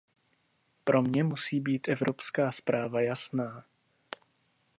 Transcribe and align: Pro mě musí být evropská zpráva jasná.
Pro 0.83 1.01
mě 1.01 1.23
musí 1.23 1.59
být 1.59 1.89
evropská 1.89 2.51
zpráva 2.51 3.01
jasná. 3.01 3.63